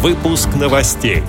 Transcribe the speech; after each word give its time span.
Выпуск 0.00 0.50
новостей. 0.54 1.24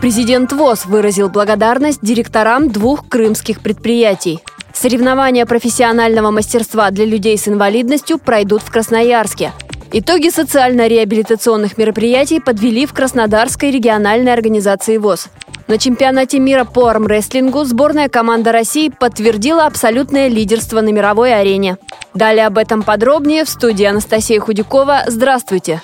Президент 0.00 0.52
ВОЗ 0.52 0.86
выразил 0.86 1.28
благодарность 1.28 1.98
директорам 2.00 2.70
двух 2.70 3.06
крымских 3.10 3.60
предприятий. 3.60 4.40
Соревнования 4.72 5.44
профессионального 5.44 6.30
мастерства 6.30 6.90
для 6.90 7.04
людей 7.04 7.36
с 7.36 7.46
инвалидностью 7.46 8.16
пройдут 8.16 8.62
в 8.62 8.70
Красноярске. 8.70 9.52
Итоги 9.92 10.30
социально-реабилитационных 10.30 11.76
мероприятий 11.76 12.40
подвели 12.40 12.86
в 12.86 12.94
Краснодарской 12.94 13.70
региональной 13.70 14.32
организации 14.32 14.96
ВОЗ. 14.96 15.28
На 15.66 15.76
чемпионате 15.76 16.38
мира 16.38 16.64
по 16.64 16.86
армрестлингу 16.88 17.64
сборная 17.64 18.08
команда 18.08 18.50
России 18.50 18.88
подтвердила 18.88 19.66
абсолютное 19.66 20.28
лидерство 20.28 20.80
на 20.80 20.88
мировой 20.88 21.34
арене. 21.34 21.76
Далее 22.14 22.46
об 22.46 22.56
этом 22.56 22.82
подробнее 22.82 23.44
в 23.44 23.50
студии 23.50 23.84
Анастасия 23.84 24.40
Худякова. 24.40 25.02
Здравствуйте! 25.06 25.82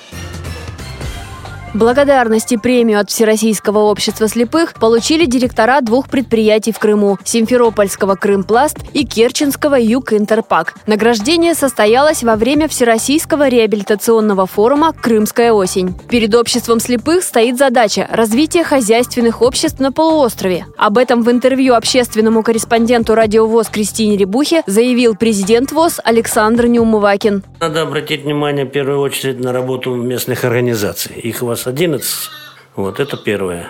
Благодарность 1.72 2.50
и 2.50 2.56
премию 2.56 2.98
от 2.98 3.10
Всероссийского 3.10 3.78
общества 3.78 4.26
слепых 4.26 4.74
получили 4.74 5.24
директора 5.24 5.80
двух 5.80 6.08
предприятий 6.08 6.72
в 6.72 6.80
Крыму– 6.80 7.16
Симферопольского 7.24 8.16
«Крымпласт» 8.16 8.76
и 8.92 9.06
Керченского 9.06 9.76
«Юг 9.76 10.12
Интерпак». 10.12 10.74
Награждение 10.88 11.54
состоялось 11.54 12.24
во 12.24 12.34
время 12.34 12.66
Всероссийского 12.66 13.48
реабилитационного 13.48 14.46
форума 14.46 14.92
«Крымская 14.92 15.52
осень». 15.52 15.94
Перед 16.08 16.34
обществом 16.34 16.80
слепых 16.80 17.22
стоит 17.22 17.56
задача– 17.56 18.08
развитие 18.10 18.64
хозяйственных 18.64 19.40
обществ 19.40 19.78
на 19.78 19.92
полуострове. 19.92 20.66
Об 20.76 20.98
этом 20.98 21.22
в 21.22 21.30
интервью 21.30 21.74
общественному 21.74 22.42
корреспонденту 22.42 23.14
радио 23.14 23.46
ВОЗ 23.46 23.68
Кристине 23.68 24.16
Рябухе 24.16 24.64
заявил 24.66 25.14
президент 25.14 25.70
ВОЗ 25.70 26.00
Александр 26.02 26.66
Неумывакин. 26.66 27.44
Надо 27.60 27.82
обратить 27.82 28.24
внимание 28.24 28.64
в 28.64 28.70
первую 28.70 28.98
очередь 28.98 29.38
на 29.38 29.52
работу 29.52 29.94
местных 29.94 30.44
организаций. 30.44 31.14
Их 31.14 31.42
вас 31.42 31.59
11. 31.66 32.30
Вот 32.76 33.00
это 33.00 33.16
первое. 33.16 33.68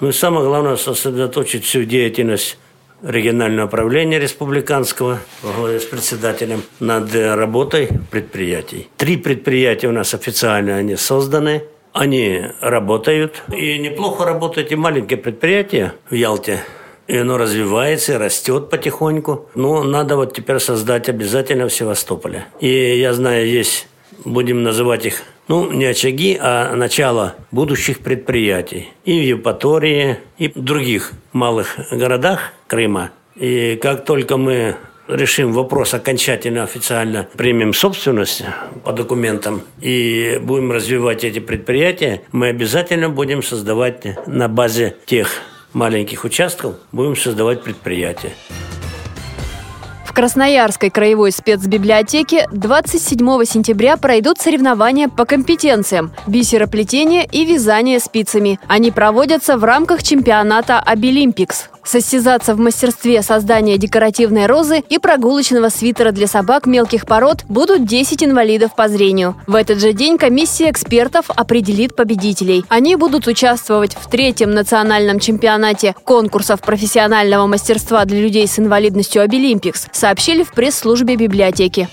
Ну 0.00 0.08
и 0.08 0.12
самое 0.12 0.46
главное 0.46 0.76
сосредоточить 0.76 1.64
всю 1.64 1.84
деятельность 1.84 2.58
регионального 3.02 3.66
управления 3.66 4.18
республиканского 4.18 5.18
с 5.42 5.84
председателем 5.84 6.62
над 6.80 7.14
работой 7.14 7.88
предприятий. 8.10 8.88
Три 8.96 9.16
предприятия 9.16 9.88
у 9.88 9.92
нас 9.92 10.14
официально 10.14 10.76
они 10.76 10.96
созданы. 10.96 11.64
Они 11.92 12.42
работают. 12.60 13.42
И 13.54 13.78
неплохо 13.78 14.24
работают 14.24 14.72
и 14.72 14.76
маленькие 14.76 15.18
предприятия 15.18 15.94
в 16.08 16.14
Ялте. 16.14 16.60
И 17.06 17.16
оно 17.16 17.36
развивается, 17.36 18.18
растет 18.18 18.70
потихоньку. 18.70 19.50
Но 19.54 19.82
надо 19.82 20.16
вот 20.16 20.34
теперь 20.34 20.58
создать 20.58 21.10
обязательно 21.10 21.68
в 21.68 21.74
Севастополе. 21.74 22.46
И 22.60 22.98
я 22.98 23.12
знаю, 23.12 23.46
есть, 23.46 23.88
будем 24.24 24.62
называть 24.62 25.04
их 25.04 25.22
ну, 25.52 25.70
не 25.70 25.84
очаги, 25.84 26.38
а 26.40 26.74
начало 26.74 27.34
будущих 27.50 27.98
предприятий. 27.98 28.88
И 29.04 29.20
в 29.20 29.22
Евпатории, 29.22 30.16
и 30.38 30.48
в 30.48 30.54
других 30.54 31.12
малых 31.34 31.76
городах 31.90 32.54
Крыма. 32.66 33.10
И 33.36 33.76
как 33.76 34.06
только 34.06 34.38
мы 34.38 34.76
решим 35.08 35.52
вопрос 35.52 35.92
окончательно, 35.92 36.62
официально 36.62 37.28
примем 37.36 37.74
собственность 37.74 38.44
по 38.82 38.92
документам 38.92 39.60
и 39.82 40.40
будем 40.40 40.72
развивать 40.72 41.22
эти 41.22 41.38
предприятия, 41.38 42.22
мы 42.32 42.48
обязательно 42.48 43.10
будем 43.10 43.42
создавать 43.42 44.26
на 44.26 44.48
базе 44.48 44.96
тех 45.04 45.28
маленьких 45.74 46.24
участков, 46.24 46.76
будем 46.92 47.14
создавать 47.14 47.62
предприятия. 47.62 48.32
Красноярской 50.14 50.90
краевой 50.90 51.32
спецбиблиотеке 51.32 52.46
27 52.52 53.44
сентября 53.44 53.96
пройдут 53.96 54.38
соревнования 54.38 55.08
по 55.08 55.24
компетенциям– 55.24 56.12
бисероплетение 56.26 57.24
и 57.24 57.46
вязание 57.46 57.98
спицами. 57.98 58.60
Они 58.68 58.90
проводятся 58.90 59.56
в 59.56 59.64
рамках 59.64 60.02
чемпионата 60.02 60.78
«Абилимпикс». 60.80 61.70
Состязаться 61.84 62.54
в 62.54 62.60
мастерстве 62.60 63.22
создания 63.22 63.76
декоративной 63.76 64.46
розы 64.46 64.84
и 64.88 64.98
прогулочного 64.98 65.68
свитера 65.68 66.12
для 66.12 66.28
собак 66.28 66.66
мелких 66.66 67.06
пород 67.06 67.44
будут 67.48 67.86
10 67.86 68.22
инвалидов 68.22 68.76
по 68.76 68.88
зрению. 68.88 69.34
В 69.48 69.56
этот 69.56 69.80
же 69.80 69.92
день 69.92 70.16
комиссия 70.16 70.70
экспертов 70.70 71.26
определит 71.28 71.96
победителей. 71.96 72.64
Они 72.68 72.94
будут 72.94 73.26
участвовать 73.26 73.96
в 74.00 74.08
третьем 74.08 74.52
национальном 74.52 75.18
чемпионате 75.18 75.96
конкурсов 76.04 76.60
профессионального 76.60 77.46
мастерства 77.48 78.04
для 78.04 78.20
людей 78.20 78.46
с 78.46 78.60
инвалидностью 78.60 79.22
«Абилимпикс», 79.22 79.88
сообщили 80.02 80.42
в 80.42 80.50
пресс-службе 80.50 81.14
библиотеки. 81.14 81.88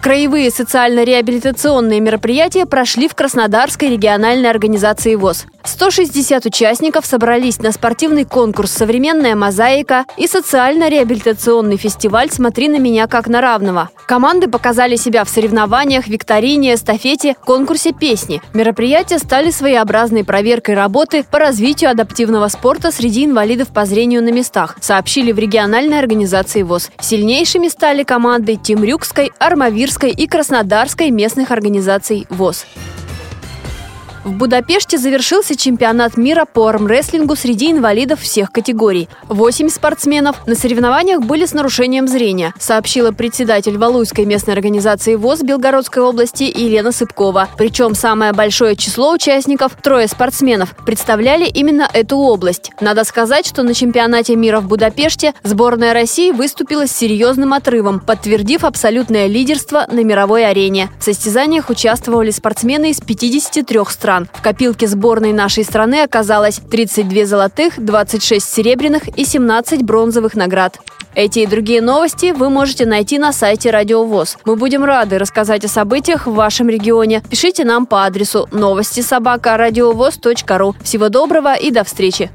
Краевые 0.00 0.52
социально-реабилитационные 0.52 1.98
мероприятия 1.98 2.66
прошли 2.66 3.08
в 3.08 3.16
Краснодарской 3.16 3.90
региональной 3.90 4.48
организации 4.48 5.16
ВОЗ. 5.16 5.46
160 5.64 6.46
участников 6.46 7.04
собрались 7.04 7.58
на 7.58 7.72
спортивный 7.72 8.24
конкурс 8.24 8.70
«Современная 8.70 9.34
мозаика» 9.34 10.06
и 10.16 10.26
социально-реабилитационный 10.26 11.76
фестиваль 11.76 12.30
«Смотри 12.30 12.68
на 12.68 12.78
меня 12.78 13.06
как 13.06 13.26
на 13.26 13.40
равного». 13.40 13.90
Команды 14.06 14.48
показали 14.48 14.96
себя 14.96 15.24
в 15.24 15.28
соревнованиях, 15.28 16.06
викторине, 16.08 16.74
эстафете, 16.74 17.34
конкурсе 17.44 17.92
песни. 17.92 18.40
Мероприятия 18.54 19.18
стали 19.18 19.50
своеобразной 19.50 20.24
проверкой 20.24 20.76
работы 20.76 21.24
по 21.30 21.38
развитию 21.38 21.90
адаптивного 21.90 22.48
спорта 22.48 22.90
среди 22.90 23.26
инвалидов 23.26 23.68
по 23.68 23.84
зрению 23.84 24.22
на 24.22 24.30
местах, 24.30 24.76
сообщили 24.80 25.32
в 25.32 25.38
региональной 25.38 25.98
организации 25.98 26.62
ВОЗ. 26.62 26.90
Сильнейшими 27.00 27.68
стали 27.68 28.04
команды 28.04 28.56
Тимрюкской, 28.56 29.32
Армавирской 29.88 30.10
и 30.10 30.26
Краснодарской 30.26 31.10
местных 31.10 31.50
организаций 31.50 32.26
ВОЗ. 32.28 32.66
В 34.24 34.32
Будапеште 34.32 34.98
завершился 34.98 35.56
чемпионат 35.56 36.16
мира 36.16 36.44
по 36.44 36.66
армрестлингу 36.66 37.36
среди 37.36 37.70
инвалидов 37.70 38.20
всех 38.20 38.50
категорий. 38.50 39.08
Восемь 39.28 39.68
спортсменов 39.68 40.46
на 40.46 40.54
соревнованиях 40.54 41.20
были 41.20 41.46
с 41.46 41.52
нарушением 41.52 42.08
зрения, 42.08 42.52
сообщила 42.58 43.12
председатель 43.12 43.78
Валуйской 43.78 44.24
местной 44.24 44.54
организации 44.54 45.14
ВОЗ 45.14 45.42
Белгородской 45.42 46.02
области 46.02 46.42
Елена 46.42 46.90
Сыпкова. 46.90 47.48
Причем 47.56 47.94
самое 47.94 48.32
большое 48.32 48.76
число 48.76 49.12
участников, 49.12 49.72
трое 49.80 50.08
спортсменов, 50.08 50.74
представляли 50.84 51.46
именно 51.46 51.88
эту 51.92 52.16
область. 52.16 52.72
Надо 52.80 53.04
сказать, 53.04 53.46
что 53.46 53.62
на 53.62 53.74
чемпионате 53.74 54.34
мира 54.36 54.60
в 54.60 54.66
Будапеште 54.66 55.34
сборная 55.44 55.92
России 55.92 56.32
выступила 56.32 56.86
с 56.86 56.92
серьезным 56.92 57.52
отрывом, 57.52 58.00
подтвердив 58.00 58.64
абсолютное 58.64 59.26
лидерство 59.26 59.86
на 59.90 60.02
мировой 60.02 60.46
арене. 60.46 60.90
В 60.98 61.04
состязаниях 61.04 61.70
участвовали 61.70 62.30
спортсмены 62.30 62.90
из 62.90 63.00
53 63.00 63.78
стран 63.88 64.07
стран. 64.08 64.26
В 64.32 64.40
копилке 64.40 64.86
сборной 64.86 65.34
нашей 65.34 65.64
страны 65.64 66.02
оказалось 66.02 66.60
32 66.70 67.26
золотых, 67.26 67.74
26 67.76 68.54
серебряных 68.54 69.06
и 69.18 69.24
17 69.26 69.82
бронзовых 69.82 70.34
наград. 70.34 70.78
Эти 71.14 71.40
и 71.40 71.46
другие 71.46 71.82
новости 71.82 72.32
вы 72.32 72.48
можете 72.48 72.86
найти 72.86 73.18
на 73.18 73.34
сайте 73.34 73.70
Радио 73.70 74.04
ВОЗ. 74.04 74.38
Мы 74.46 74.56
будем 74.56 74.82
рады 74.82 75.18
рассказать 75.18 75.66
о 75.66 75.68
событиях 75.68 76.26
в 76.26 76.32
вашем 76.32 76.70
регионе. 76.70 77.22
Пишите 77.28 77.66
нам 77.66 77.84
по 77.84 78.06
адресу 78.06 78.48
новости 78.50 79.00
собака 79.02 79.58
ру. 80.56 80.74
Всего 80.82 81.10
доброго 81.10 81.54
и 81.54 81.70
до 81.70 81.84
встречи! 81.84 82.30